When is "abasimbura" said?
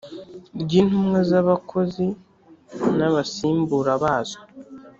3.07-3.91